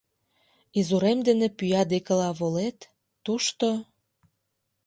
Изурем 0.79 1.19
дене 1.27 1.47
пӱя 1.57 1.83
декыла 1.91 2.29
волет, 2.39 2.79
тушто. 3.23 3.69